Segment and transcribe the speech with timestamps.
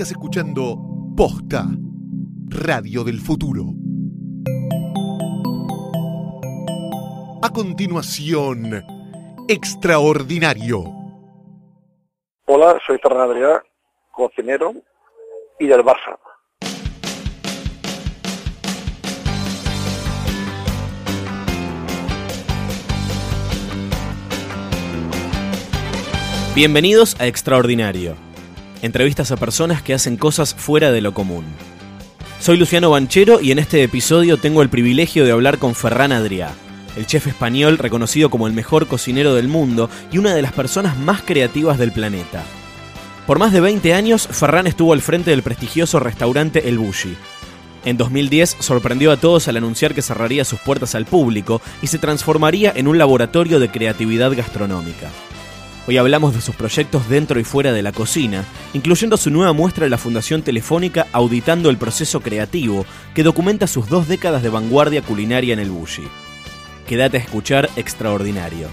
[0.00, 0.78] Estás escuchando
[1.14, 1.66] Posta,
[2.48, 3.64] Radio del Futuro.
[7.42, 8.82] A continuación,
[9.46, 10.84] Extraordinario.
[12.46, 13.62] Hola, soy Fernando Adrià,
[14.10, 14.72] cocinero
[15.58, 16.18] y del Barça.
[26.54, 28.29] Bienvenidos a Extraordinario.
[28.82, 31.44] Entrevistas a personas que hacen cosas fuera de lo común.
[32.40, 36.48] Soy Luciano Banchero y en este episodio tengo el privilegio de hablar con Ferran Adrià,
[36.96, 40.96] el chef español reconocido como el mejor cocinero del mundo y una de las personas
[40.96, 42.42] más creativas del planeta.
[43.26, 47.14] Por más de 20 años, Ferran estuvo al frente del prestigioso restaurante El Bushi.
[47.84, 51.98] En 2010 sorprendió a todos al anunciar que cerraría sus puertas al público y se
[51.98, 55.10] transformaría en un laboratorio de creatividad gastronómica.
[55.88, 59.84] Hoy hablamos de sus proyectos dentro y fuera de la cocina, incluyendo su nueva muestra
[59.84, 65.00] de la Fundación Telefónica Auditando el Proceso Creativo, que documenta sus dos décadas de vanguardia
[65.00, 66.06] culinaria en el Bushi.
[66.86, 68.68] Quédate a escuchar Extraordinario.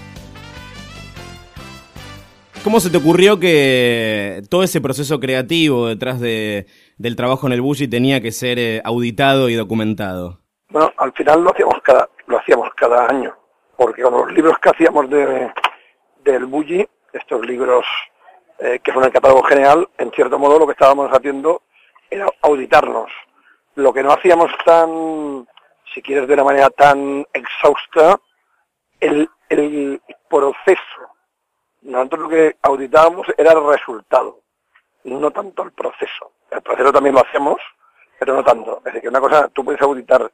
[2.62, 6.66] ¿Cómo se te ocurrió que todo ese proceso creativo detrás de,
[6.98, 10.40] del trabajo en el Bushi tenía que ser eh, auditado y documentado?
[10.68, 13.34] Bueno, al final lo hacíamos cada, lo hacíamos cada año,
[13.78, 15.50] porque con los libros que hacíamos de,
[16.24, 17.84] del Bulli estos libros
[18.58, 21.62] eh, que son el catálogo general, en cierto modo lo que estábamos haciendo
[22.10, 23.10] era auditarnos.
[23.76, 25.46] Lo que no hacíamos tan,
[25.94, 28.18] si quieres de una manera tan exhausta,
[28.98, 30.80] el, el proceso.
[31.82, 34.40] Nosotros lo que auditábamos era el resultado,
[35.04, 36.32] no tanto el proceso.
[36.50, 37.60] El proceso también lo hacemos,
[38.18, 38.78] pero no tanto.
[38.78, 40.30] Es decir, que una cosa, tú puedes auditar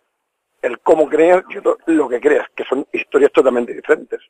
[0.62, 4.22] el cómo creas y otro lo que creas, que son historias totalmente diferentes.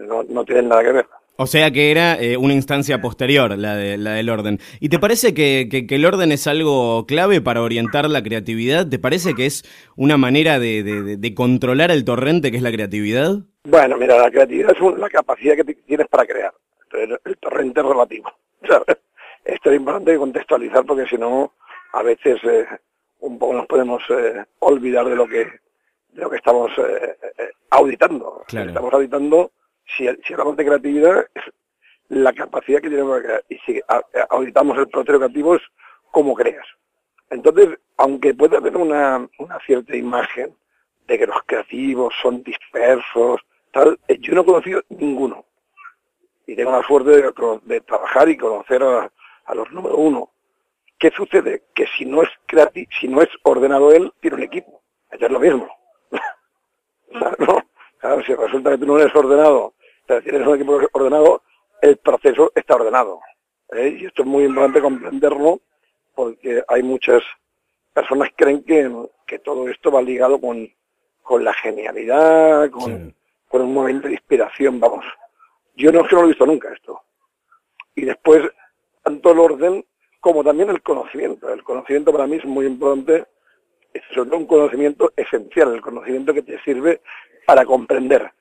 [0.00, 1.08] no, no tienen nada que ver.
[1.36, 4.58] O sea que era eh, una instancia posterior, la, de, la del orden.
[4.80, 8.86] ¿Y te parece que, que, el orden es algo clave para orientar la creatividad?
[8.86, 9.64] ¿Te parece que es
[9.96, 13.38] una manera de, de, de controlar el torrente que es la creatividad?
[13.64, 16.52] Bueno, mira, la creatividad es la capacidad que tienes para crear.
[16.92, 18.30] El, el torrente es relativo.
[18.68, 18.98] ¿sabes?
[19.44, 21.52] Esto es importante contextualizar porque si no,
[21.92, 22.66] a veces eh,
[23.20, 25.44] un poco nos podemos eh, olvidar de lo que
[26.10, 27.16] de lo que estamos eh,
[27.70, 28.44] auditando.
[28.46, 28.68] Claro.
[28.68, 29.50] Estamos auditando
[29.96, 31.26] si, hablamos de creatividad,
[32.08, 33.44] la capacidad que tenemos para crear.
[33.48, 33.80] Y si
[34.30, 35.62] auditamos el proceso creativo es
[36.10, 36.66] cómo creas.
[37.30, 39.28] Entonces, aunque puede haber una,
[39.66, 40.54] cierta imagen
[41.06, 43.40] de que los creativos son dispersos,
[43.72, 45.44] tal, eh, yo no he conocido ninguno.
[46.46, 47.32] Y tengo la suerte de,
[47.62, 49.10] de trabajar y conocer a,
[49.54, 50.30] los número uno.
[50.98, 51.64] ¿Qué sucede?
[51.74, 54.82] Que si no es creativo, si no es ordenado él, tiene un equipo.
[55.10, 55.68] Es lo mismo.
[57.38, 57.62] ¿No?
[58.02, 59.74] Claro, si resulta que tú no eres ordenado,
[60.04, 61.42] pero tienes un equipo ordenado,
[61.80, 63.20] el proceso está ordenado.
[63.70, 63.96] ¿eh?
[64.00, 65.60] Y esto es muy importante comprenderlo
[66.12, 67.22] porque hay muchas
[67.92, 68.90] personas que creen que,
[69.24, 70.68] que todo esto va ligado con,
[71.22, 73.14] con la genialidad, con, sí.
[73.48, 75.04] con un momento de inspiración, vamos.
[75.76, 77.00] Yo no es que no lo he visto nunca esto.
[77.94, 78.42] Y después,
[79.04, 79.86] tanto el orden
[80.18, 81.52] como también el conocimiento.
[81.52, 83.26] El conocimiento para mí es muy importante,
[83.94, 87.00] es sobre todo un conocimiento esencial, el conocimiento que te sirve
[87.46, 88.32] para comprender.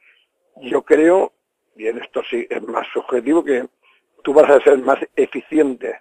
[0.61, 1.33] Yo creo,
[1.75, 3.65] y en esto sí es más subjetivo, que
[4.23, 5.99] tú vas a ser más eficiente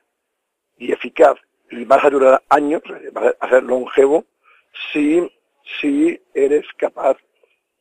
[0.79, 1.37] y eficaz
[1.71, 4.25] y vas a durar años, vas a ser longevo,
[4.93, 5.31] si,
[5.81, 7.17] si eres capaz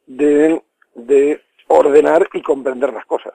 [0.06, 0.62] de,
[0.96, 3.34] de ordenar y comprender las cosas.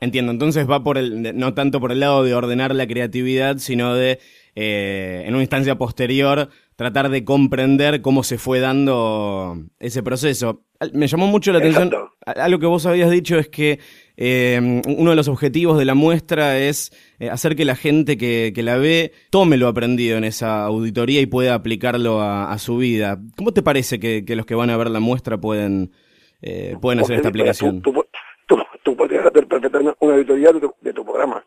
[0.00, 3.94] Entiendo, entonces va por el, no tanto por el lado de ordenar la creatividad, sino
[3.94, 4.18] de,
[4.56, 10.62] eh, en una instancia posterior, tratar de comprender cómo se fue dando ese proceso.
[10.92, 12.12] Me llamó mucho la atención, Exacto.
[12.24, 13.78] algo que vos habías dicho es que
[14.16, 16.90] eh, uno de los objetivos de la muestra es
[17.20, 21.20] eh, hacer que la gente que, que, la ve tome lo aprendido en esa auditoría
[21.20, 23.18] y pueda aplicarlo a, a su vida.
[23.36, 25.92] ¿Cómo te parece que, que, los que van a ver la muestra pueden,
[26.40, 27.80] eh, pueden hacer esta aplicación?
[27.80, 28.04] Tú, tú,
[28.46, 31.44] tú, tú podrías hacer perfectamente una auditoría de tu, de tu programa.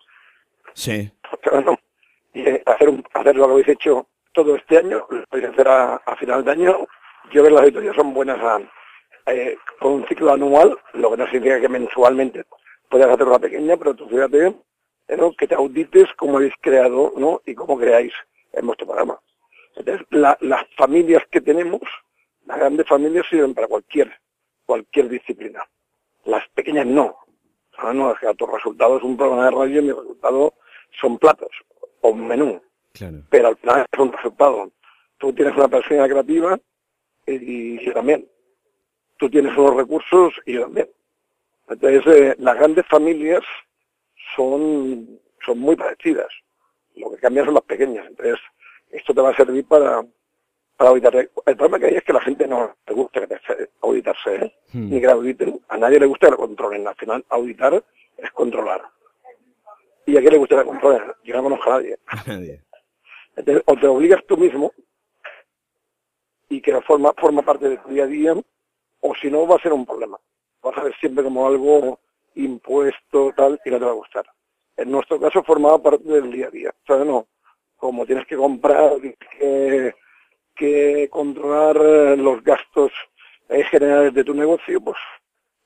[0.74, 1.12] Sí.
[2.33, 5.96] Y hacer, un, hacer lo que habéis hecho todo este año, lo podéis hacer a,
[5.96, 6.88] a, final de año.
[7.32, 8.60] Yo que las auditorías son buenas a,
[9.32, 12.46] eh, con un ciclo anual, lo que no significa que mensualmente
[12.90, 14.54] puedas hacer una pequeña, pero tú fíjate
[15.38, 17.42] que te audites cómo habéis creado ¿no?
[17.46, 18.14] y cómo creáis
[18.54, 19.20] en vuestro programa.
[19.76, 21.82] Entonces, las familias que tenemos,
[22.46, 24.12] las grandes familias sirven para cualquier,
[24.66, 25.64] cualquier disciplina.
[26.26, 27.18] Las pequeñas no.
[27.78, 30.54] Ah, no, es que tu resultado es un programa de radio y mi resultado
[31.00, 31.52] son platos
[32.02, 32.62] o un menú.
[33.30, 34.72] Pero al final es un resultado.
[35.18, 36.60] Tú tienes una persona creativa
[37.26, 38.28] y, yo también.
[39.18, 40.90] Tú tienes unos recursos y yo también.
[41.68, 43.44] Entonces, eh, las grandes familias
[44.36, 46.28] son, son muy parecidas.
[46.96, 48.06] Lo que cambian son las pequeñas.
[48.08, 48.40] Entonces,
[48.92, 50.06] esto te va a servir para,
[50.78, 51.16] para auditar.
[51.16, 53.38] El problema que hay es que la gente no le gusta que
[53.82, 54.54] auditarse, ¿eh?
[54.74, 54.90] hmm.
[54.90, 55.60] ni que la auditen.
[55.70, 56.88] A nadie le gusta que lo controlen.
[56.88, 57.84] Al final, auditar
[58.18, 58.82] es controlar.
[60.06, 61.02] ¿Y a quién le gusta que lo controlen?
[61.24, 61.98] Yo no conozco a nadie.
[63.66, 64.72] O te obligas tú mismo
[66.50, 68.34] y que forma, forma parte de tu día a día,
[69.02, 70.18] o si no va a ser un problema.
[70.62, 72.00] Vas a ver siempre como algo
[72.36, 74.26] impuesto, tal, y no te va a gustar.
[74.78, 76.70] En nuestro caso formaba parte del día a día.
[76.70, 77.28] O sea, no,
[77.76, 79.94] como tienes que comprar, que,
[80.56, 81.76] que controlar
[82.18, 82.92] los gastos
[83.70, 84.98] generales de tu negocio, pues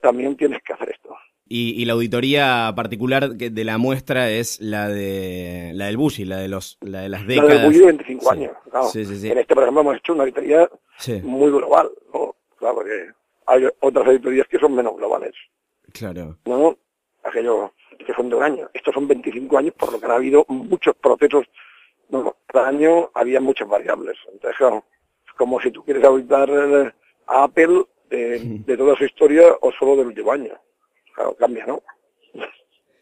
[0.02, 1.16] también tienes que hacer esto.
[1.52, 6.48] Y, la auditoría particular de la muestra es la de la del Bulli, la de
[6.48, 7.56] los la de las décadas.
[7.56, 8.52] La del de 25 años.
[8.94, 10.70] en este, ejemplo, hemos hecho una auditoría
[11.24, 12.36] muy global, ¿no?
[12.56, 13.08] Claro, porque
[13.48, 15.34] hay otras auditorías que son menos globales.
[15.92, 16.38] Claro.
[16.46, 16.78] ¿No?
[17.24, 17.74] Aquello
[18.06, 18.70] que son de un año.
[18.72, 21.48] Estos son 25 años, por lo que han habido muchos procesos.
[22.10, 24.18] No, cada año había muchas variables.
[24.32, 24.84] Entonces, claro,
[25.26, 26.48] es como si tú quieres auditar
[27.26, 30.54] a Apple de, de toda su historia o solo del último año.
[31.20, 31.82] Claro, cambia, ¿no?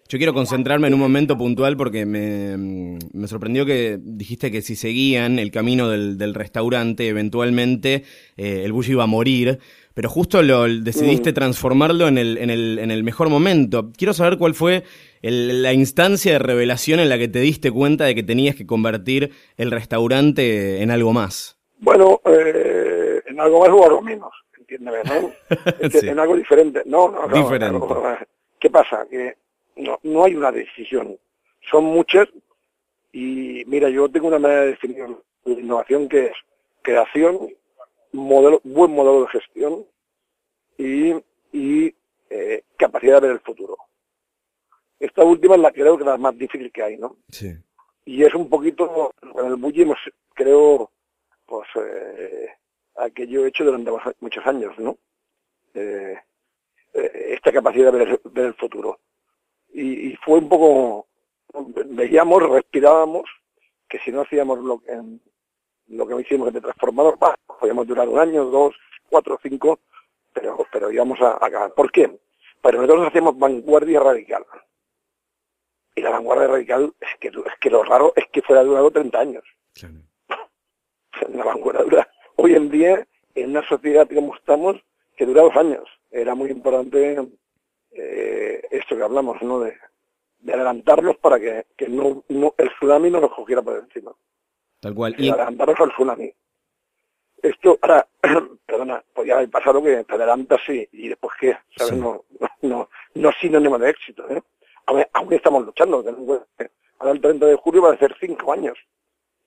[0.10, 5.38] Yo quiero concentrarme en un momento puntual porque me, sorprendió que dijiste que si seguían
[5.38, 8.06] el camino del, restaurante, eventualmente
[8.36, 9.60] eh, el Bush iba a morir,
[9.94, 11.36] pero justo lo decidiste mm.
[11.36, 13.92] transformarlo en el, en, el, en el mejor momento.
[13.96, 14.84] Quiero saber cuál fue
[15.22, 19.32] la instancia de revelación en la que te diste cuenta de que tenías que convertir
[19.58, 21.60] el restaurante en algo más.
[21.78, 24.32] Bueno, eh, en algo más o algo menos,
[24.68, 26.12] entiéndeme, ¿no?
[26.12, 26.84] En algo diferente.
[26.86, 27.36] No, no, no.
[27.36, 27.86] Diferente.
[28.60, 29.06] ¿Qué pasa?
[29.10, 29.38] Que
[29.78, 31.18] no, no hay una decisión.
[31.70, 32.28] Son muchas
[33.12, 35.06] y mira, yo tengo una manera de definir
[35.46, 36.34] la innovación que es
[36.82, 37.50] creación,
[38.12, 39.86] modelo, buen modelo de gestión
[40.78, 41.14] y,
[41.52, 41.96] y
[42.30, 43.78] eh, capacidad de ver el futuro.
[45.00, 47.18] Esta última es la que creo que es la más difícil que hay, ¿no?
[47.30, 47.54] Sí.
[48.06, 50.00] Y es un poquito, con el Bulli hemos,
[50.34, 50.92] creo,
[51.46, 52.50] pues, eh,
[52.98, 54.98] aquello hecho durante muchos años, ¿no?
[55.74, 56.18] Eh,
[56.94, 59.00] eh, esta capacidad de ver, ver el futuro
[59.78, 61.08] y, fue un poco,
[61.86, 63.30] veíamos, respirábamos,
[63.88, 65.00] que si no hacíamos lo que,
[65.88, 67.18] lo que hicimos de transformador,
[67.60, 68.76] podíamos durar un año, dos,
[69.10, 69.80] cuatro, cinco,
[70.34, 71.74] pero, pero íbamos a, acabar.
[71.74, 72.20] ¿Por qué?
[72.62, 74.46] Pero nosotros hacemos vanguardia radical.
[75.96, 79.20] Y la vanguardia radical es que, es que lo raro es que fuera durado 30
[79.20, 79.44] años.
[81.34, 82.08] La vanguardia dura.
[82.40, 84.78] Hoy en día, en una sociedad como estamos,
[85.16, 85.84] que dura dos años.
[86.12, 87.28] Era muy importante
[87.92, 89.60] eh, esto que hablamos, ¿no?
[89.60, 89.76] De,
[90.48, 94.14] adelantarlos para que, no, el tsunami no nos cogiera por encima.
[94.80, 95.16] Tal cual.
[95.18, 96.32] Y adelantarnos al tsunami.
[97.42, 98.08] Esto, ahora,
[98.66, 101.94] perdona, podía haber pasado que te adelantas sí, y después qué, ¿sabes?
[101.94, 102.24] No,
[102.62, 104.42] no, no, es sinónimo de éxito, ¿eh?
[104.86, 106.06] Aún, estamos luchando,
[107.00, 108.78] ahora el 30 de julio va a ser cinco años.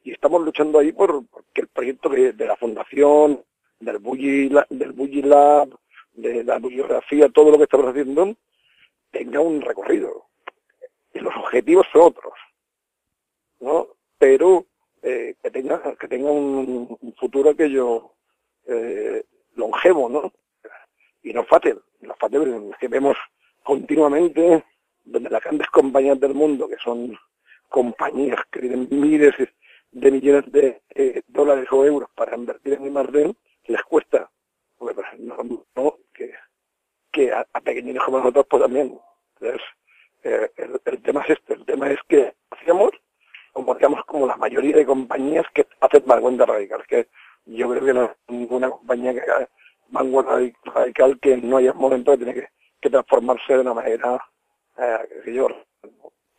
[0.02, 1.22] Y estamos luchando ahí por
[1.60, 3.44] que el proyecto de, la fundación,
[3.78, 5.68] del Bully, del Lab,
[6.14, 8.34] de la bibliografía, todo lo que estamos haciendo,
[9.10, 10.26] tenga un recorrido.
[11.12, 12.34] Y los objetivos son otros,
[13.60, 13.88] ¿no?
[14.18, 14.66] Pero
[15.02, 18.12] eh, que tenga que tenga un, futuro aquello
[18.66, 19.24] eh,
[19.56, 20.32] longevo, ¿no?
[21.22, 23.16] Y no fácil, no fácil, que vemos
[23.62, 24.64] continuamente
[25.04, 27.18] donde las grandes compañías del mundo, que son
[27.68, 29.34] compañías que tienen miles
[29.92, 33.34] de millones de eh, dólares o euros para invertir en I+D,
[33.66, 34.30] les cuesta
[34.78, 36.32] pues, no, que,
[37.12, 38.98] que a, pequeños como nosotros pues también.
[39.34, 39.62] Entonces,
[40.22, 42.90] eh, el, tema es este, el tema es que hacemos
[43.52, 47.08] como hacemos como la mayoría de compañías que hacen vanguardia radical, que
[47.46, 49.48] yo creo que no hay ninguna compañía que haga
[49.88, 52.48] vanguardia radical que no haya momento tiene que,
[52.80, 54.24] que transformarse de una manera
[54.78, 55.48] eh, que yo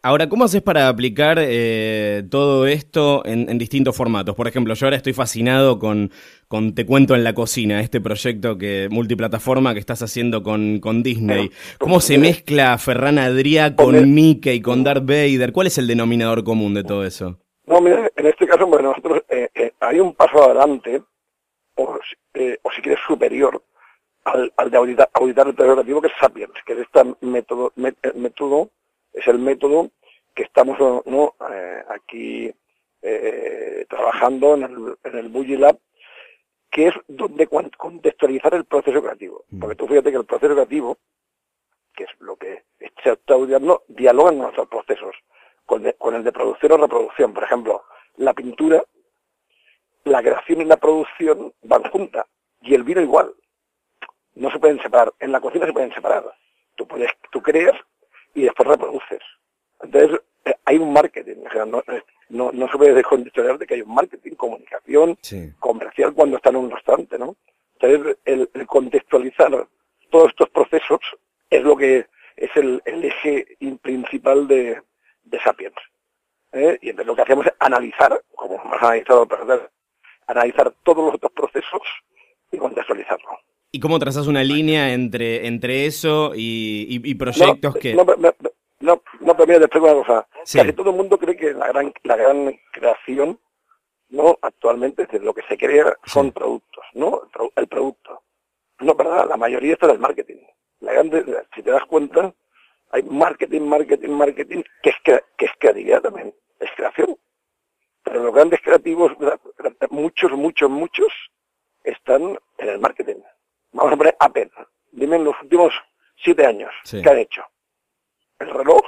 [0.04, 4.36] Ahora, ¿cómo haces para aplicar eh, todo esto en, distintos formatos?
[4.36, 6.10] Por ejemplo, yo ahora estoy fascinado con,
[6.48, 11.04] con Te Cuento en la Cocina, este proyecto que multiplataforma que estás haciendo con, con
[11.04, 11.52] Disney.
[11.78, 15.52] ¿Cómo se mezcla Ferran Adrià con Mickey, con Darth Vader?
[15.52, 17.38] ¿Cuál es el denominador común de todo eso?
[17.68, 21.04] No, mira, en este caso, bueno, nosotros eh, eh, hay un paso adelante,
[21.76, 23.64] o, o si quieres superior,
[24.26, 28.16] al, al de auditar, auditar el creativo, que es Sapiens, que es este método, met-
[28.16, 28.72] método
[29.14, 29.90] es el método
[30.36, 31.36] que estamos ¿no?
[31.52, 32.54] Eh, aquí
[33.02, 35.78] eh, trabajando en el, en el Bully Lab,
[36.70, 39.44] que es donde contextualizar el proceso creativo.
[39.50, 39.60] Mm.
[39.60, 40.98] Porque tú fíjate que el proceso creativo,
[41.94, 45.16] que es lo que se está estudiando, dialogan con nuestros procesos,
[45.66, 47.34] con, de- con el de producción o reproducción.
[47.34, 47.84] Por ejemplo,
[48.16, 48.84] la pintura,
[50.06, 52.26] la creación y la producción van juntas,
[52.62, 53.34] y el vino igual.
[54.36, 55.12] No se pueden separar.
[55.20, 56.24] En la cocina se pueden separar.
[56.76, 57.76] Tú puedes, tú creas
[58.34, 59.20] y después reproduces.
[59.82, 61.44] Entonces, eh, hay un marketing.
[61.48, 65.18] O sea, no, eh, no, no se puede descontextualizar de que hay un marketing, comunicación,
[65.22, 65.52] Sí.
[65.60, 67.36] comercial cuando está en un restaurante, ¿no?
[67.80, 69.68] Entonces, el, el contextualizar
[70.10, 71.00] todos estos procesos
[71.50, 74.82] es lo que es el, el eje in- principal de,
[75.24, 75.76] de Sapiens.
[76.54, 76.78] ¿eh?
[76.82, 79.70] Y entonces lo que hacemos es analizar, como hemos analizado, pero,
[80.28, 81.82] analizar todos los otros procesos
[82.52, 83.30] y contextualizarlo.
[83.72, 87.94] ¿Y cómo trazas una línea entre, entre eso y, y- y proyectos no, que...
[87.96, 88.34] No, no,
[88.82, 90.28] no, no, pero mira, te explico una cosa.
[90.44, 90.58] Sí.
[90.58, 93.40] Casi todo el mundo cree que la gran, la gran creación,
[94.10, 94.38] ¿no?
[94.42, 96.32] Actualmente, de lo que se crea son Sí.
[96.32, 97.22] productos, ¿no?
[97.24, 98.22] El, pro- el producto.
[98.80, 100.38] No, verdad, la mayoría está del marketing.
[100.82, 101.24] La grande,
[101.56, 102.34] si te das cuenta,
[102.90, 107.16] hay marketing, marketing, marketing, que es, crea- que es creatividad también, es creación.
[108.04, 109.14] Pero los grandes creativos,
[109.92, 111.08] muchos, muchos, muchos,
[111.84, 113.22] están en el marketing.
[113.74, 114.52] Vamos a poner Apple.
[114.92, 115.74] Dime en los últimos
[116.24, 117.02] siete años, Sí.
[117.02, 117.44] ¿qué han hecho?
[118.40, 118.82] El reloj,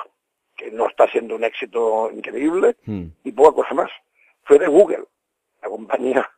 [0.55, 3.91] que no está siendo un éxito increíble, Mm, y poca cosa más.
[4.43, 5.05] Fue de Google,
[5.61, 6.29] la compañía,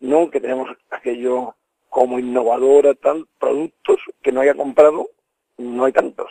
[0.00, 1.54] no que tenemos aquello
[1.88, 5.08] como innovadora, tal, productos que no haya comprado,
[5.58, 6.30] no hay tantos.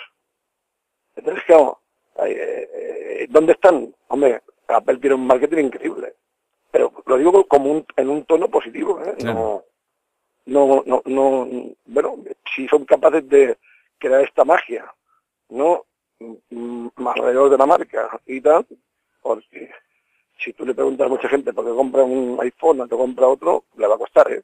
[1.15, 1.79] Entonces, claro,
[2.25, 3.93] eh, eh, ¿dónde están?
[4.07, 6.15] Hombre, Apple tiene un marketing increíble,
[6.71, 9.15] pero lo digo como un- en un tono positivo, ¿eh?
[9.19, 9.33] Claro.
[9.39, 9.63] No,
[10.45, 11.47] no, no, no,
[11.85, 12.17] bueno,
[12.55, 13.57] si son capaces de
[13.97, 14.91] crear esta magia,
[15.49, 15.85] ¿no?
[16.19, 18.65] Mm, mm, alrededor de la marca y tal,
[19.21, 19.71] porque
[20.43, 23.27] si tú le preguntas a mucha gente por qué compra un iPhone o te compra
[23.27, 24.43] otro, le va a costar, ¿eh?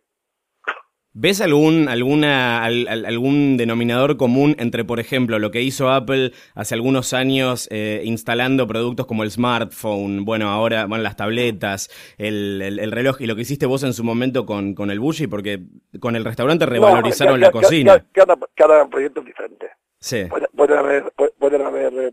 [1.20, 6.32] ¿Ves algún, alguna, al- al- algún denominador común entre, por ejemplo, lo que hizo Apple
[6.54, 12.62] hace algunos años eh, instalando productos como el smartphone, bueno, ahora, bueno, las tabletas, el,
[12.62, 15.26] el- el reloj, y lo que hiciste vos en su momento con, con el Bushi,
[15.26, 15.62] porque
[16.00, 17.98] con el restaurante revalorizaron No, la cocina.
[17.98, 19.70] ca- Cada, cada proyecto es diferente.
[20.00, 22.12] Sí, Puede- pueden haber, pu- pueden haber eh,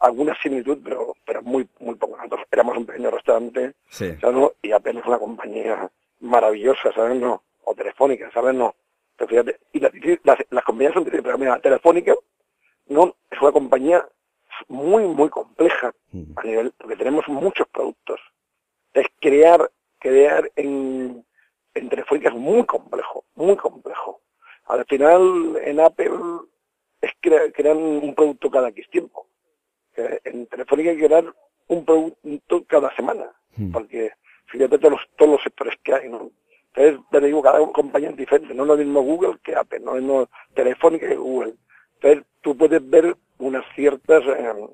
[0.00, 2.16] alguna similitud, pero, pero muy, muy poco.
[2.16, 4.06] Nosotros éramos un pequeño restaurante, sí.
[4.62, 7.20] Y apenas una compañía maravillosa, ¿sabes?
[7.20, 8.54] No, o telefónica, ¿sabes?
[8.54, 8.74] No.
[9.16, 9.92] Pero fíjate, y las,
[10.24, 12.14] las, las compañías son pero mira, telefónica,
[12.88, 14.06] no, es una compañía
[14.68, 16.32] muy, muy compleja Mm.
[16.38, 18.20] a nivel, porque tenemos muchos productos.
[18.94, 21.24] Es crear, crear en,
[21.74, 24.20] en telefónica es muy complejo, muy complejo.
[24.66, 26.10] Al final, en Apple,
[27.00, 29.26] es crea- crear un producto cada X tiempo.
[29.96, 31.24] Eh, En telefónica hay que crear
[31.68, 33.72] un producto cada semana, Mm.
[33.72, 34.12] porque
[34.46, 36.30] fíjate todos los, todos los sectores que hay, ¿no?
[36.76, 39.96] Entonces, te digo, cada compañía es diferente, no es lo mismo Google que Apple, no
[39.96, 41.54] es lo mismo Telefónica que Google.
[41.94, 44.68] Entonces, tú puedes ver unas ciertas eh,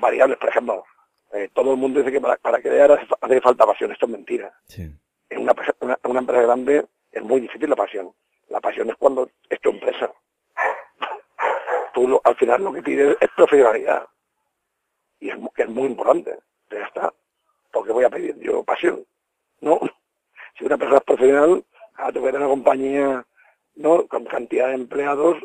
[0.00, 0.84] variables, por ejemplo,
[1.32, 4.06] eh, todo el mundo dice que para, para crear hace, fa- hace falta pasión, esto
[4.06, 4.52] es mentira.
[4.66, 4.90] sí.
[5.30, 8.10] En una, empresa- una, una empresa grande es muy difícil la pasión.
[8.48, 10.10] La pasión es cuando es tu empresa.
[11.94, 14.06] Tú lo- al final lo que pides es profesionalidad.
[15.20, 16.38] Y es, que es muy importante.
[16.70, 17.12] Ya está.
[17.72, 19.04] Porque voy a pedir yo pasión.
[19.60, 19.78] ¿No?
[20.58, 21.64] Si una persona es profesional,
[21.96, 23.24] a tener una compañía
[23.76, 25.36] no con cantidad de empleados,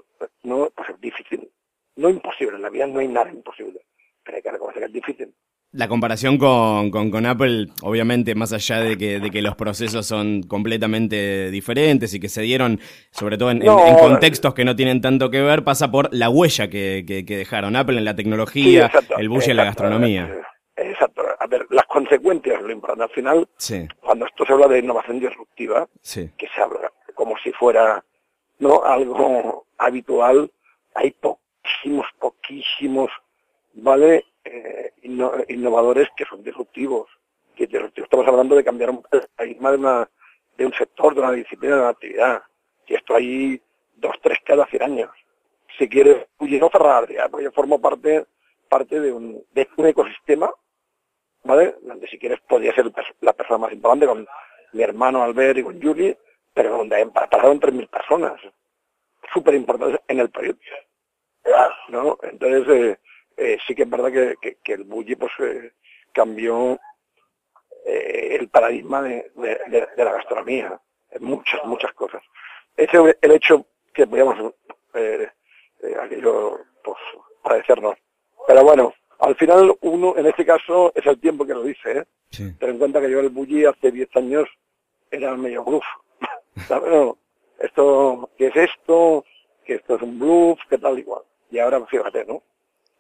[0.44, 1.50] no pues es difícil.
[1.96, 3.80] No imposible, en la vida no hay nada imposible.
[4.24, 5.34] Pero hay que reconocer que es difícil.
[5.74, 10.06] La comparación con, con- con Apple, obviamente, más allá de que, de que los procesos
[10.06, 12.80] son completamente diferentes y que se dieron,
[13.12, 16.14] sobre todo en, en- No, en contextos que no tienen tanto que ver, pasa por
[16.14, 19.58] la huella que, que- que dejaron Apple en la tecnología, Sí, exacto, el Bush en
[19.58, 20.26] la gastronomía.
[20.76, 21.22] eh, Exacto.
[21.40, 21.86] A ver, las
[22.18, 26.48] consecuencias, lo importante al final, Sí, cuando esto se habla de innovación disruptiva, sí, que
[26.56, 28.04] se habla como si fuera
[28.60, 30.52] no algo habitual,
[30.96, 33.10] hay poquísimos, poquísimos,
[33.74, 34.26] ¿vale?
[34.46, 37.10] Eh, inno- innovadores que son disruptivos.
[37.56, 38.08] Que disruptivos.
[38.08, 39.04] Estamos hablando de cambiar un
[39.36, 40.10] paradigma de, una,
[40.58, 42.44] de un sector, de una disciplina, de una actividad.
[42.88, 43.62] Y esto hay
[43.96, 45.12] dos, tres cada 100 años.
[45.78, 48.26] Si quieres, oye, no cerrar, ya, porque yo formo parte,
[48.70, 50.50] parte de un, de un ecosistema
[51.44, 51.76] ¿vale?
[51.82, 54.28] Donde si quieres podría ser la persona más importante con
[54.74, 56.18] mi hermano Albert y con Julie,
[56.54, 58.42] pero donde pasaron 3.000 personas,
[59.34, 60.64] súper importantes en el proyecto,
[61.90, 62.18] ¿no?
[62.24, 63.00] Entonces, eh,
[63.38, 65.72] eh, sí que es verdad que, el Bulli pues eh,
[66.12, 66.80] cambió
[67.86, 69.30] el paradigma de,
[69.98, 70.80] la gastronomía,
[71.20, 72.24] muchas, muchas cosas.
[72.78, 74.54] Ese, el hecho que podíamos
[76.02, 76.98] aquello pues
[77.44, 77.98] padecernos.
[78.48, 82.04] Pero bueno, al final uno, en este caso, es el tiempo que lo dice, ¿eh?
[82.30, 84.50] Ten en cuenta que yo el bully hace 10 años
[85.10, 85.86] era medio bluff.
[86.68, 87.16] ¿Sabes?
[87.60, 89.24] esto, ¿qué es esto?
[89.66, 91.22] Que esto es un bluff, que tal igual.
[91.52, 92.44] Y ahora, fíjate, ¿no?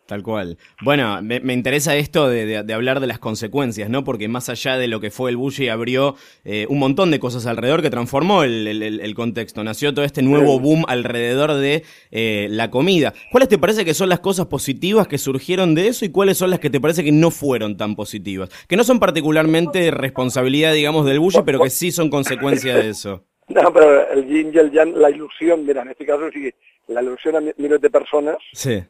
[0.06, 0.58] Tal cual.
[0.82, 4.04] Bueno, me, interesa esto de, hablar de las consecuencias, ¿no?
[4.04, 7.46] Porque más allá de lo que fue el bully, abrió eh, un montón de cosas
[7.46, 9.64] alrededor que transformó el, contexto.
[9.64, 13.14] Nació todo este nuevo boom alrededor de eh, la comida.
[13.32, 16.50] ¿Cuáles te parece que son las cosas positivas que surgieron de eso y cuáles son
[16.50, 18.50] las que te parece que no fueron tan positivas?
[18.68, 23.24] Que no son particularmente responsabilidad, digamos, del bully, pero que sí son consecuencia de eso.
[23.48, 26.52] No, pero el yin y el yang, la ilusión, mira, en este caso sí,
[26.88, 28.38] la ilusión a miles de personas.
[28.54, 28.84] Sí.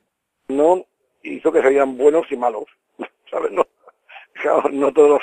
[0.48, 0.86] No
[1.24, 2.65] hizo que serían buenos y malos,
[3.32, 3.51] ¿sabes?
[3.51, 3.65] No,
[4.72, 5.22] no todos los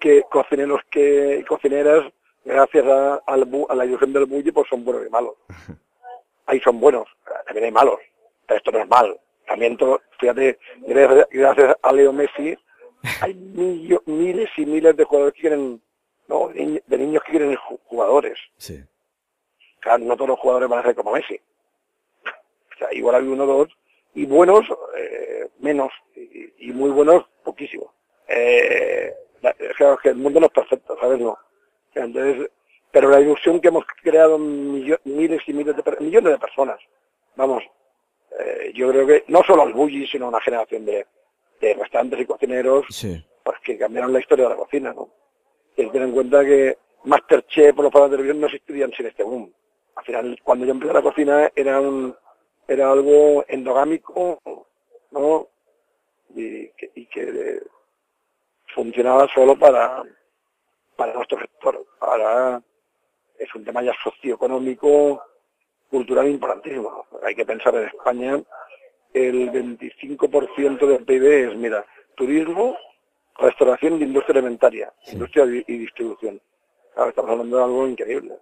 [0.00, 2.04] que cocineros que cocineras,
[2.44, 5.34] gracias a, la ilusión del bully, pues son buenos y malos.
[6.46, 7.08] Ahí son buenos,
[7.46, 7.98] también hay malos,
[8.46, 9.18] pero esto no es mal.
[9.46, 10.58] También todo, fíjate,
[11.30, 12.54] gracias, a Leo Messi,
[13.22, 15.80] hay miles y miles de jugadores que quieren,
[16.28, 18.38] no, de niños que quieren jugadores.
[18.58, 18.84] Sí.
[19.80, 21.40] Claro, no todos los jugadores van a ser como Messi.
[22.74, 23.68] O sea, igual hay uno o dos
[24.14, 24.64] y buenos
[24.96, 27.92] eh, menos y, muy buenos poquísimo.
[28.28, 29.12] Eh,
[30.02, 31.20] que el mundo no es perfecto, ¿sabes?
[31.20, 31.36] No.
[31.94, 32.50] Entonces,
[32.90, 34.98] pero la ilusión que hemos creado miles
[35.46, 36.78] y miles de millones de personas,
[37.36, 37.62] vamos,
[38.38, 41.06] eh, yo creo que no solo al bully, sino una generación de,
[41.60, 42.86] de restaurantes y cocineros
[43.42, 45.10] pues que cambiaron la historia de la cocina, ¿no?
[45.76, 49.22] Y tener en cuenta que Masterchef o los programas de televisión no existirían sin este
[49.22, 49.52] boom.
[49.96, 52.16] Al final, cuando yo empecé la cocina era un
[52.66, 54.40] era algo endogámico,
[55.10, 55.48] ¿no?
[56.34, 56.68] Y
[57.06, 57.62] que,
[58.74, 60.02] funcionaba solo para,
[60.96, 61.86] para nuestro sector.
[62.00, 62.60] Ahora
[63.38, 65.22] es un tema ya socioeconómico,
[65.90, 67.06] cultural importantísimo.
[67.22, 68.42] Hay que pensar en España,
[69.12, 72.76] el 25% del PIB es, mira, turismo,
[73.38, 76.40] restauración y industria alimentaria, industria y distribución.
[77.08, 78.34] estamos hablando de algo increíble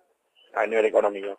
[0.54, 1.38] a nivel económico.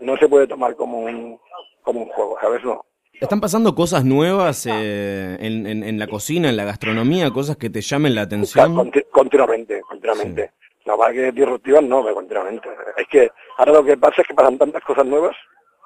[0.00, 1.40] No se puede tomar como un,
[1.84, 2.64] como un juego, ¿sabes?
[2.64, 2.84] No.
[3.20, 7.80] ¿Están pasando cosas nuevas eh, en, en, la cocina, en la gastronomía, cosas que te
[7.80, 8.90] llamen la atención?
[9.12, 10.50] continuamente, continuamente.
[10.84, 12.68] No, para que disruptivas no, pero continuamente.
[12.96, 15.36] Es que ahora lo que pasa es que pasan tantas cosas nuevas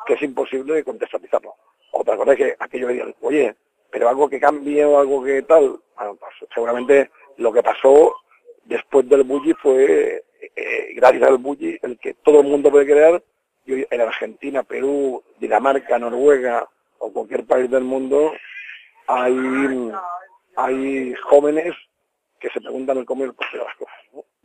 [0.06, 1.54] que es imposible contextualizarlo.
[1.92, 3.54] Otra cosa es que aquellos digan, oye,
[3.90, 8.14] pero algo que cambie o algo que tal, bueno, pues seguramente lo que pasó
[8.64, 10.24] después del bully fue,
[10.56, 13.22] eh, gracias al bully, el que todo el mundo puede crear
[13.68, 16.66] en Argentina, Perú, Dinamarca, Noruega
[16.98, 18.32] o cualquier país del mundo
[19.06, 19.90] hay,
[20.56, 21.74] hay jóvenes
[22.40, 23.94] que se preguntan el cómo y el por las cosas.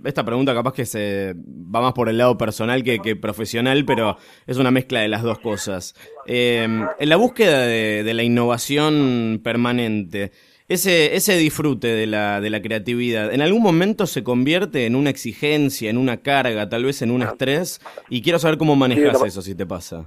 [0.04, 4.58] Esta pregunta capaz que se va más por el lado personal que, profesional, pero es
[4.58, 5.96] una mezcla de las dos cosas.
[6.26, 10.32] Eh, en la búsqueda de la innovación permanente,
[10.74, 15.10] ese, ese disfrute de la, de la creatividad, ¿en algún momento se convierte en una
[15.10, 17.80] exigencia, en una carga, tal vez en un estrés?
[18.10, 20.06] Y quiero saber cómo manejas eso, si te pasa.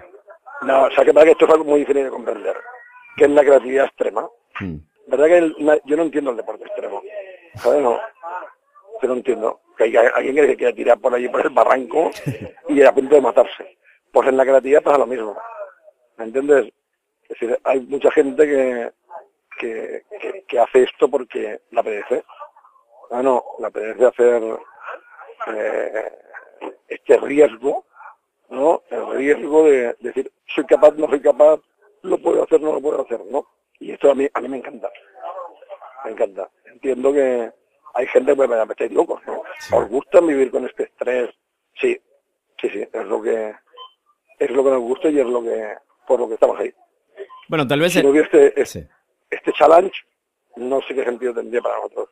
[0.62, 2.56] No, o sea, que para que esto es algo muy difícil de comprender,
[3.16, 4.28] que es la creatividad extrema.
[4.60, 4.76] Hmm.
[5.06, 7.02] ¿Verdad que yo no entiendo el deporte extremo?
[7.54, 7.82] ¿Sabes?
[7.82, 7.98] No.
[9.02, 9.60] Yo no entiendo.
[9.76, 12.10] Que hay alguien que se quiera tirar por allí por el barranco
[12.68, 13.78] y a punto de matarse.
[14.10, 15.36] Pues en la creatividad pasa lo mismo.
[16.16, 16.72] ¿Me entiendes?
[17.22, 18.90] Es decir, hay mucha gente que,
[19.58, 20.04] que,
[20.46, 22.24] que, hace esto porque la apetece.
[23.10, 24.42] Ah, no, la apetece hacer
[25.48, 26.12] eh,
[26.88, 27.84] este riesgo,
[28.50, 28.82] ¿no?
[28.90, 31.60] El riesgo de decir, soy capaz, no soy capaz,
[32.02, 33.46] lo puedo hacer, no lo puedo hacer, ¿no?
[33.78, 34.90] Y esto a mí, a mí me encanta.
[36.04, 36.50] Me encanta.
[36.64, 37.52] Entiendo que
[37.94, 39.42] hay gente que me estáis locos, ¿no?
[39.72, 41.30] ¿Os gusta vivir con este estrés?
[41.80, 41.98] Sí,
[42.60, 43.54] sí, sí, es lo que
[44.38, 45.74] es lo que nos gusta y es lo que
[46.06, 46.72] por lo que estamos ahí.
[47.48, 48.52] Bueno, tal vez si no hubiese,
[49.46, 49.92] este challenge,
[50.56, 52.08] no sé qué sentido tendría para nosotros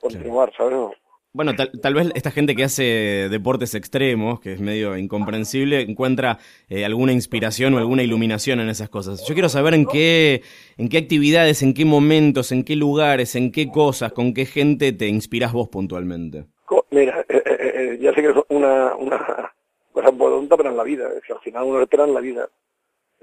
[0.00, 0.96] continuar, ¿sabes?
[1.32, 6.84] Bueno, tal, vez esta gente que hace deportes extremos, que es medio incomprensible, encuentra eh,
[6.84, 9.24] alguna inspiración o alguna iluminación en esas cosas.
[9.26, 10.42] Yo quiero saber en qué,
[10.76, 14.92] en qué actividades, en qué momentos, en qué lugares, en qué cosas, con qué gente
[14.92, 16.46] te inspiras vos puntualmente.
[16.90, 19.52] Mira, eh, eh, ya sé que es una, una
[19.92, 22.48] cosa tonta, pero en la vida, es que al final uno espera en la vida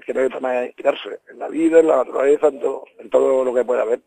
[0.08, 3.52] que no hay inspirarse, en la vida, en la naturaleza, en todo, en todo lo
[3.52, 4.00] que pueda haber.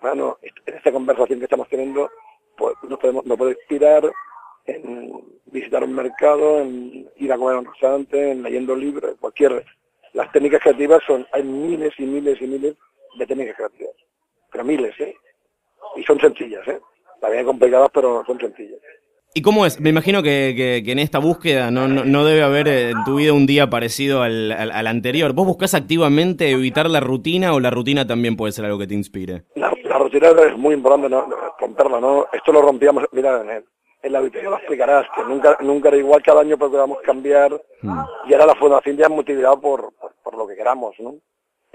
[0.00, 2.10] Bueno, en esta conversación que estamos teniendo,
[2.56, 4.10] pues nos podemos, nos puede inspirar
[4.64, 9.64] en visitar un mercado, en ir a comer a un restaurante, en leyendo libros, cualquier...
[10.14, 12.74] Las técnicas creativas son, hay miles y miles y miles
[13.18, 13.94] de técnicas creativas,
[14.50, 15.14] pero miles, ¿eh?
[15.96, 16.80] Y son sencillas, ¿eh?
[17.20, 18.80] También complicadas, pero son sencillas.
[19.36, 19.78] ¿Y cómo es?
[19.80, 23.44] Me imagino que, en esta búsqueda no, no, debe haber eh, en tu vida un
[23.44, 25.34] día parecido al, al, anterior.
[25.34, 28.94] ¿Vos buscás activamente evitar la rutina o la rutina también puede ser algo que te
[28.94, 29.42] inspire?
[29.54, 29.68] La,
[29.98, 31.28] rutina es muy importante, ¿no?
[31.60, 32.26] romperla, ¿no?
[32.32, 36.22] Esto lo rompíamos, mira, en, el, la auditoría lo explicarás, que nunca, nunca era igual,
[36.22, 38.00] cada año procuramos cambiar hmm.
[38.28, 39.92] y ahora la fundación ya es motivada por,
[40.24, 41.16] por, lo que queramos, ¿no?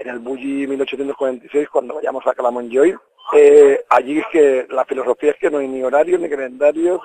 [0.00, 2.96] En el Bulli 1846, cuando vayamos a Calamonjoy,
[3.34, 7.00] eh, allí es que la filosofía es que no hay ni horarios ni calendarios,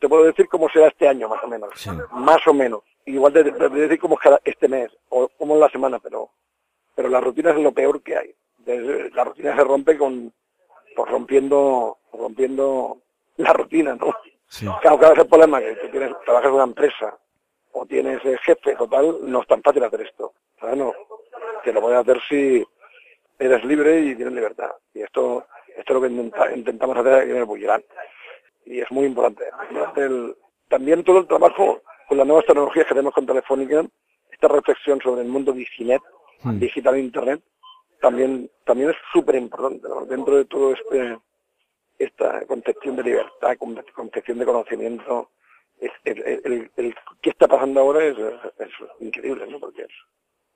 [0.00, 1.70] te, puedo decir cómo será este año, más o menos.
[2.12, 2.82] Más o menos.
[3.06, 6.30] Igual te, puedo decir cómo será este mes o cómo es la semana, pero
[6.94, 8.34] pero la rutina es lo peor que hay.
[9.14, 10.32] la rutina se rompe con
[10.96, 12.98] pues rompiendo rompiendo
[13.36, 14.14] la rutina, ¿no?
[14.80, 17.16] Claro, claro, ese problema que tú tienes, trabajas en una empresa
[17.72, 20.32] o tienes jefe total, no es tan fácil hacer esto.
[20.74, 20.92] No,
[21.62, 22.66] te lo puedes hacer si
[23.38, 24.70] eres libre y tienes libertad.
[24.94, 27.84] Y esto, esto es lo que intentamos hacer en el Bullirán
[28.68, 29.44] y es muy importante.
[30.68, 33.84] también todo el trabajo con las nuevas tecnologías que tenemos con Telefónica,
[34.30, 36.02] esta reflexión sobre el mundo diginet,
[36.42, 36.58] hmm.
[36.58, 37.42] digital e internet,
[38.00, 41.18] también, también es súper importante dentro de todo este
[41.98, 43.56] esta concepción de libertad,
[43.92, 45.30] concepción de conocimiento.
[45.80, 48.16] Es, el, el, ¿Qué está pasando ahora es,
[49.00, 49.58] increíble, ¿no?
[49.58, 49.90] porque es,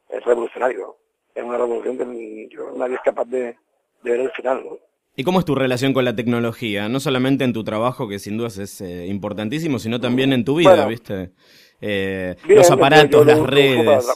[0.09, 0.97] es revolucionario.
[1.35, 2.05] Es una revolución que
[2.77, 3.57] nadie es capaz de,
[4.03, 4.65] de ver el final.
[4.65, 4.79] ¿no?
[5.15, 6.89] ¿Y cómo es tu relación con la tecnología?
[6.89, 10.57] No solamente en tu trabajo, que sin duda es eh, importantísimo, sino también en tu
[10.57, 11.33] vida, ¿viste?
[11.83, 14.09] Eh, los aparatos, las redes.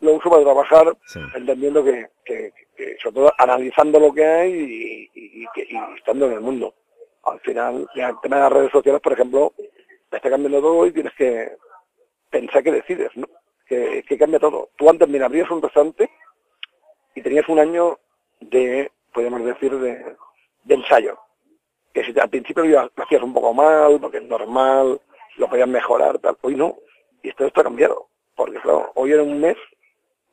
[0.00, 0.96] lo uso para trabajar,
[1.36, 2.08] entendiendo que,
[3.00, 5.46] sobre todo analizando lo que hay y,
[5.96, 6.74] estando en el mundo.
[7.24, 9.52] Al final, el tema de las redes sociales, por ejemplo,
[10.10, 11.52] te está cambiando todo y tienes que
[12.28, 13.28] pensar que decides, ¿no?
[13.66, 14.70] Que, que cambia todo.
[14.76, 16.10] Tú antes, mira, abrías un restaurante
[17.14, 17.98] y tenías un año
[18.40, 20.16] de, podemos decir, de,
[20.68, 21.18] ensayo.
[21.94, 25.00] Que si al principio lo hacías un poco mal, porque es normal,
[25.36, 26.36] lo podías mejorar, tal.
[26.42, 26.76] Hoy no.
[27.22, 28.08] Y esto está cambiado.
[28.34, 29.56] Porque claro, hoy en un mes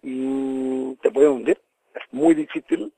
[0.02, 1.62] y te puede hundir.
[1.94, 2.92] Es muy difícil,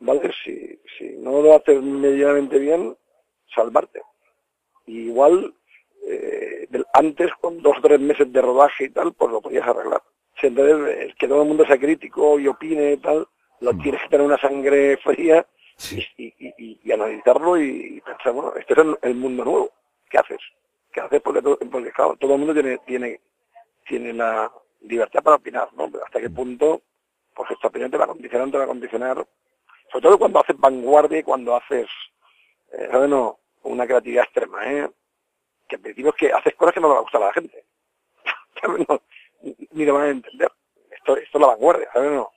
[0.00, 0.32] ¿vale?
[0.44, 2.96] Si, si no lo haces medianamente bien,
[3.54, 4.02] salvarte.
[4.86, 5.54] igual,
[6.06, 10.02] eh, antes, con dos o tres meses de rodaje y tal, pues lo podías arreglar.
[10.40, 13.28] Si entonces, que todo el mundo sea crítico y opine y tal,
[13.60, 13.82] lo mm.
[13.82, 15.46] tienes que tener una sangre fría
[16.16, 19.70] y, analizarlo y, pensar, bueno, este es el, mundo nuevo,
[20.10, 20.40] ¿qué haces?
[20.92, 21.20] ¿Qué haces?
[21.22, 23.20] Porque, todo, porque claro, todo el mundo tiene, tiene,
[23.86, 24.50] tiene la
[24.82, 25.90] libertad para opinar, ¿no?
[25.90, 26.34] Pero hasta qué mm.
[26.34, 26.82] punto,
[27.34, 29.26] pues esta opinión te va a condicionar, te va a condicionar,
[29.90, 31.88] sobre todo cuando haces vanguardia y cuando haces,
[32.72, 32.88] eh,
[33.62, 34.90] una creatividad extrema, ¿eh?
[35.68, 37.32] Que en principio es que haces cosas que no le va a gustar a la
[37.32, 37.64] gente.
[38.86, 39.00] No,
[39.70, 40.52] ni lo van a entender.
[40.90, 42.10] Esto, esto es la vanguardia, ¿sabes?
[42.10, 42.30] No?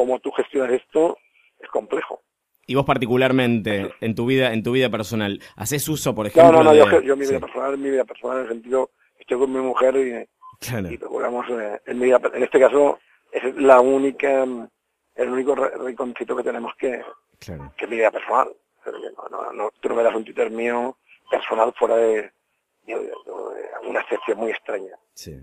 [0.00, 1.18] Cómo tú gestionas esto
[1.58, 2.22] es complejo.
[2.66, 6.52] Y vos particularmente, en tu vida, en tu vida personal, ¿haces uso, por ejemplo?
[6.52, 9.52] No, no, no, yo, mi vida personal, mi vida personal en el sentido, estoy con
[9.52, 10.26] mi mujer
[10.88, 12.98] y, procuramos, eh, en, mi en este caso,
[13.30, 14.44] es la única,
[15.16, 17.04] el único rinconcito que tenemos que,
[17.38, 18.48] que es mi vida personal.
[19.30, 20.96] No, no, tú no me das un Twitter mío
[21.30, 22.32] personal fuera de,
[23.86, 24.96] una excepción muy extraña.
[25.12, 25.36] Sí.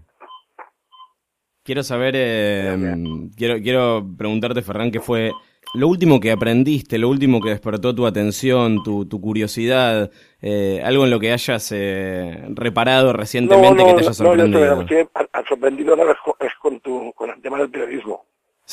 [1.67, 2.95] Quiero saber, eh,
[3.35, 5.33] quiero, quiero preguntarte, Ferran, qué fue
[5.73, 10.09] lo último que aprendiste, lo último que despertó tu atención, tu, curiosidad,
[10.41, 14.75] eh, algo en lo que hayas eh, reparado recientemente que te haya sorprendido.
[14.77, 15.97] No, yo al sorprendido
[16.39, 18.23] es con, tu, con el tema del periodismo.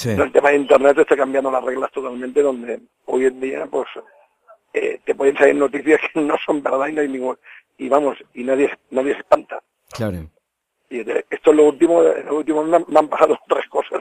[0.04, 3.88] El tema de Internet está cambiando las reglas totalmente, donde hoy en día pues
[4.72, 7.37] eh, te pueden salir noticias que no son verdad y no hay ningún...
[7.76, 9.61] Y vamos, y nadie, nadie se espanta.
[9.90, 10.30] Claro.
[10.94, 14.00] Y esto es lo último, lo último me han, pasado tres cosas,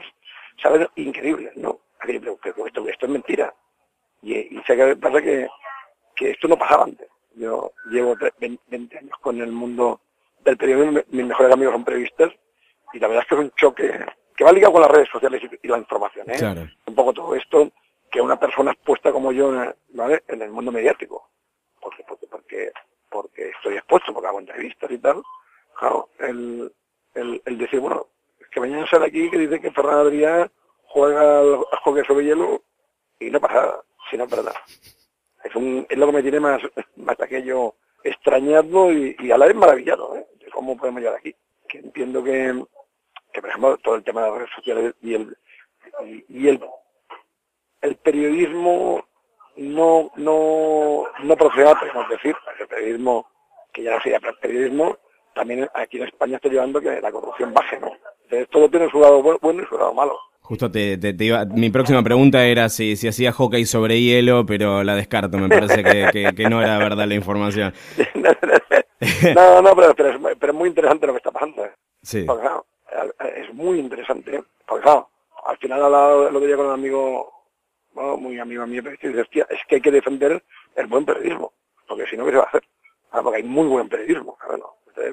[0.62, 0.86] ¿sabes?
[0.94, 1.80] Increíbles, ¿no?
[2.06, 3.52] esto, esto es mentira.
[4.22, 5.48] Y, y sé que pasa que,
[6.14, 7.08] que esto no pasaba antes.
[7.34, 10.02] Yo llevo 20 años con el mundo
[10.44, 12.32] del periodismo, mis mejores amigos son periodistas,
[12.92, 15.42] y la verdad es que es un choque que va ligado con las redes sociales
[15.62, 16.30] y, la información.
[16.30, 16.70] ¿eh?
[16.86, 17.72] Un poco todo esto
[18.08, 19.52] que una persona expuesta como yo
[19.94, 20.22] ¿vale?
[20.28, 21.28] en el mundo mediático,
[21.80, 22.72] porque, porque, porque,
[23.10, 25.22] porque estoy expuesto, porque hago entrevistas y tal,
[25.76, 26.72] claro, el,
[27.14, 28.06] el, decir, bueno,
[28.40, 30.50] es que mañana sale aquí que dice que Ferran Adrià
[30.86, 32.62] juega al, hockey sobre hielo
[33.18, 34.54] y no pasa nada, si no verdad.
[35.44, 36.62] Es, un, es lo que me tiene más,
[36.96, 40.26] más aquello extrañado y, a la vez maravillado, ¿eh?
[40.38, 41.34] de cómo podemos llegar aquí.
[41.68, 42.64] Que entiendo que,
[43.32, 45.36] que, por ejemplo, todo el tema de las redes sociales y el,
[46.28, 46.60] y, el,
[47.82, 49.04] el periodismo
[49.56, 53.26] no, no, no profesional, podemos decir, el periodismo,
[53.72, 54.98] que ya no sería periodismo,
[55.34, 57.90] también aquí en España está llevando que la corrupción baje, ¿no?
[58.24, 60.18] Entonces todo tiene su lado bueno y su lado malo.
[60.40, 64.84] Justo te, te, iba, mi próxima pregunta era si, si hacía hockey sobre hielo, pero
[64.84, 67.72] la descarto, me parece que, que, no era verdad la información.
[69.34, 71.64] no, no, pero, pero, es, muy interesante lo que está pasando.
[71.64, 71.72] ¿eh?
[72.02, 72.26] Sí.
[73.36, 75.08] es muy interesante, porque claro,
[75.46, 77.32] al final hablado lo que con un amigo,
[77.94, 80.44] muy amigo mío, y dice, es que hay que defender
[80.76, 81.54] el buen periodismo,
[81.88, 82.64] porque si no, ¿qué se va a hacer?
[83.22, 84.36] porque hay muy buen periodismo,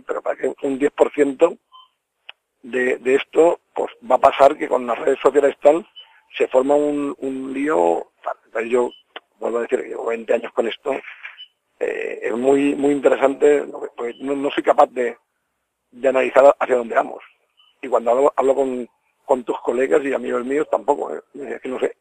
[0.05, 1.57] pero para que un 10%
[2.63, 5.85] de, de esto pues va a pasar que con las redes sociales tal
[6.37, 8.11] se forma un, un lío.
[8.67, 8.91] yo
[9.39, 10.93] vuelvo a decir que llevo 20 años con esto.
[11.79, 13.65] Eh, es muy muy interesante
[13.95, 15.17] porque no, soy capaz de,
[15.89, 17.23] de, analizar hacia dónde vamos.
[17.81, 18.87] Y cuando hablo, hablo con,
[19.25, 21.15] con, tus colegas y amigos míos tampoco.
[21.15, 21.21] ¿eh?
[21.33, 21.97] Es que no sé,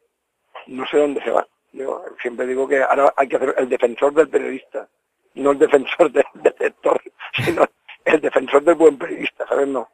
[0.66, 1.46] no sé dónde se va.
[1.72, 4.88] Yo siempre digo que ahora hay que hacer el defensor del periodista,
[5.34, 7.00] no el defensor del, del lector,
[7.44, 7.64] sino
[8.04, 9.68] el defensor del buen periodista, ¿sabes?
[9.68, 9.88] No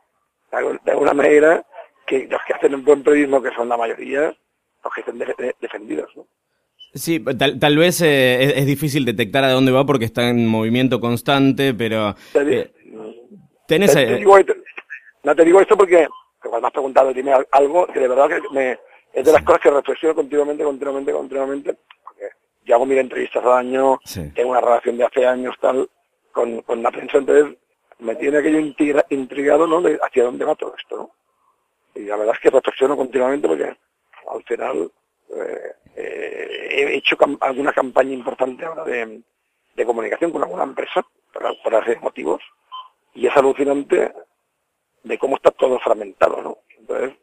[0.85, 1.64] de alguna manera
[2.07, 4.35] que los que hacen un buen periodismo, que son la mayoría,
[4.85, 5.18] los que estén
[5.61, 6.11] defendidos.
[6.16, 6.27] ¿no?
[6.94, 7.22] Sí,
[7.61, 12.14] tal, vez eh, es, difícil detectar a dónde va porque está en movimiento constante, pero...
[12.35, 12.72] Eh,
[13.66, 13.94] tenés,
[15.25, 16.07] no te digo esto porque,
[16.40, 18.79] cuando me has preguntado, dime algo que de verdad que me,
[19.12, 22.27] es de las cosas que reflexiono continuamente, continuamente, continuamente, porque
[22.64, 23.99] yo hago mil entrevistas al año,
[24.35, 25.88] tengo una relación de hace años tal
[26.37, 27.57] con, la prensa, entonces
[27.99, 28.61] me tiene aquello
[29.09, 29.81] intrigado, ¿no?
[29.81, 31.11] De hacia dónde va todo esto, ¿no?
[31.94, 33.75] Y la verdad es que reflexiono continuamente porque
[34.31, 34.92] al final
[35.31, 39.22] eh, eh, he hecho alguna campaña importante ahora de,
[39.87, 42.42] comunicación con alguna empresa, por, por hacer motivos,
[43.14, 44.12] y es alucinante
[45.05, 46.59] de cómo está todo fragmentado, ¿no?
[46.79, 47.16] Entonces,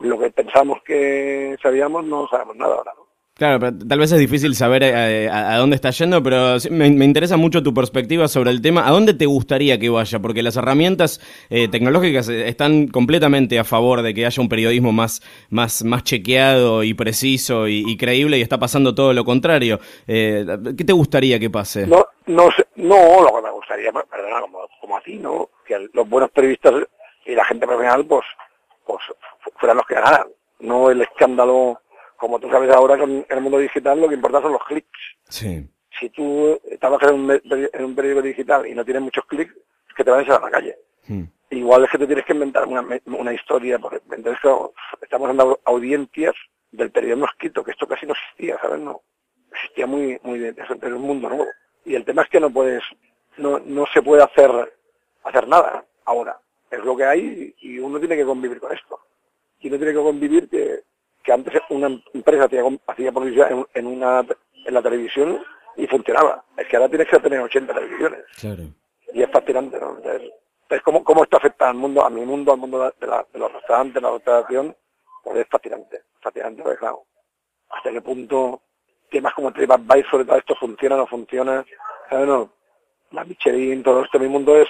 [0.00, 3.05] lo que pensamos que sabíamos no sabemos nada ahora, ¿no?
[3.38, 7.36] Claro, pero tal vez es difícil saber eh, a, dónde está yendo, pero me, interesa
[7.36, 8.88] mucho tu perspectiva sobre el tema.
[8.88, 10.18] ¿A dónde te gustaría que vaya?
[10.20, 11.20] Porque las herramientas
[11.50, 15.20] eh, tecnológicas eh, están completamente a favor de que haya un periodismo más,
[15.50, 19.80] más, más chequeado y preciso y, creíble y está pasando todo lo contrario.
[20.06, 21.86] ¿Qué te gustaría que pase?
[21.86, 25.50] No, no, no lo que me gustaría, perdona, como, como a ti, ¿no?
[25.66, 26.72] Que los buenos periodistas
[27.26, 28.24] y la gente profesional, pues,
[28.86, 29.02] pues
[29.56, 30.28] fueran los que ganaran,
[30.60, 31.82] no el escándalo
[32.16, 34.88] como tú sabes ahora con el mundo digital lo que importa son los clics.
[35.28, 35.68] Sí.
[35.98, 39.54] Si tú trabajas en un, en un periódico digital y no tienes muchos clics,
[39.96, 40.76] que te van a echar a la calle.
[41.08, 41.24] Hmm.
[41.50, 44.40] Igual es que te tienes que inventar una, una historia, porque entonces
[45.00, 46.34] estamos dando audiencias
[46.70, 48.80] del periodismo escrito, que esto casi no existía, ¿sabes?
[48.80, 49.02] No,
[49.52, 51.46] existía muy, muy en un mundo nuevo.
[51.84, 52.82] Y el tema es que no puedes,
[53.38, 54.50] no, no se puede hacer,
[55.24, 56.38] hacer nada ahora.
[56.70, 59.00] Es lo que hay y uno tiene que convivir con esto.
[59.60, 60.75] Y uno tiene que convivir que
[61.76, 64.24] una empresa hacía, publicidad en, una,
[64.64, 65.42] en la televisión
[65.76, 66.44] y funcionaba.
[66.56, 68.20] Es que ahora tienes que tener 80 televisiones.
[69.12, 69.98] Y es fascinante, ¿no?
[70.68, 73.06] Es como cómo esto afecta al mundo, a mi mundo, al mundo de,
[73.38, 74.76] los restaurantes, la restauración,
[75.22, 77.04] pues es fascinante, fascinante, porque claro,
[77.70, 78.62] hasta qué punto
[79.08, 81.64] temas como TripAdvisor sobre todo esto funciona o no funciona,
[82.10, 82.50] bueno,
[83.12, 84.68] la Michelin, todo esto, mi mundo es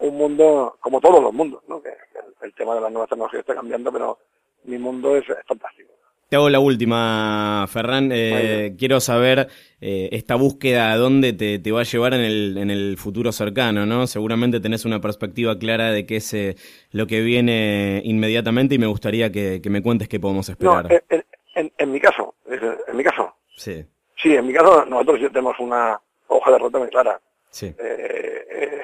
[0.00, 1.80] un mundo como todos los mundos, ¿no?
[1.82, 1.96] Que,
[2.42, 4.18] el, tema de las nuevas tecnologías está cambiando, pero
[4.64, 5.92] mi mundo es, fantástico.
[6.30, 8.10] Te hago la última, Ferran.
[8.12, 9.48] Eh, quiero saber
[9.80, 13.32] eh, esta búsqueda a dónde te, te, va a llevar en el, en el futuro
[13.32, 14.06] cercano, ¿no?
[14.06, 16.54] Seguramente tenés una perspectiva clara de qué es eh,
[16.92, 20.88] lo que viene inmediatamente y me gustaría que, me cuentes qué podemos esperar.
[20.88, 21.16] No,
[21.56, 23.34] en, en, mi caso, en mi caso.
[23.56, 23.84] Sí.
[24.16, 27.20] Sí, en mi caso nosotros ya tenemos una hoja de ruta muy clara.
[27.50, 27.74] Sí.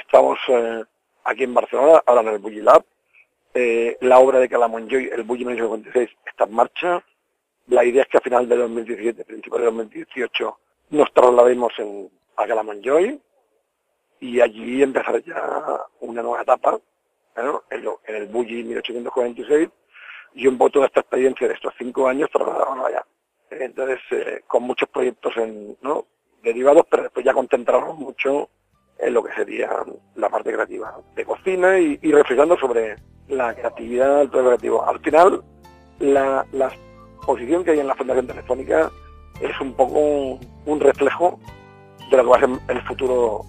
[0.01, 0.37] estamos
[1.23, 2.83] aquí en Barcelona, ahora en el Bugilab,
[3.59, 7.05] eh, la obra de Calamonjoy, el Bulli 1956, está en marcha.
[7.69, 10.59] La idea es que a final de 2017, principio de 2018,
[10.91, 13.21] nos traslademos en, a Calamonjoy
[14.21, 16.79] y allí empezar ya una nueva etapa
[17.37, 19.69] en, el Bulli 1846
[20.35, 23.05] y un poco toda esta experiencia de estos cinco años trasladarnos allá.
[23.51, 25.35] Entonces, eh, con muchos proyectos
[26.43, 28.49] derivados, pero después ya concentrarnos mucho
[28.99, 29.71] en lo que sería
[30.15, 32.97] la parte creativa de cocina y, y reflexionando sobre
[33.29, 34.87] la creatividad, el creativo.
[34.87, 35.43] Al final,
[35.99, 36.71] la, la
[37.27, 38.91] exposición que hay en la Fundación Telefónica
[39.41, 41.41] es un poco un reflejo
[42.09, 43.45] de lo que va a ser el futuro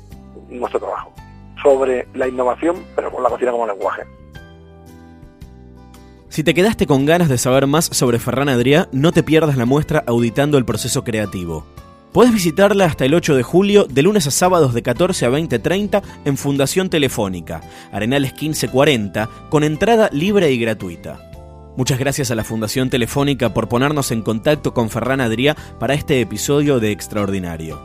[0.49, 1.13] nuestro trabajo,
[1.61, 4.03] sobre la innovación, pero con la cocina como lenguaje.
[6.29, 9.65] Si te quedaste con ganas de saber más sobre Ferran Adrià, no te pierdas la
[9.65, 11.65] muestra auditando el proceso creativo.
[12.13, 16.01] Puedes visitarla hasta el 8 de julio, de lunes a sábados de 14 a 20.30
[16.25, 17.61] en Fundación Telefónica,
[17.91, 21.26] Arenales 1540, con entrada libre y gratuita.
[21.77, 26.19] Muchas gracias a la Fundación Telefónica por ponernos en contacto con Ferran Adrià para este
[26.19, 27.79] episodio de Extraordinario.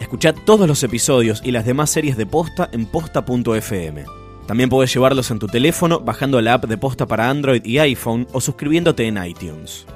[0.00, 4.04] Escuchad todos los episodios y las demás series de Posta en posta.fm.
[4.46, 8.26] También puedes llevarlos en tu teléfono bajando la app de posta para Android y iPhone
[8.32, 9.86] o suscribiéndote en iTunes.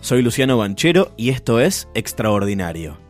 [0.00, 3.09] Soy Luciano Banchero y esto es Extraordinario.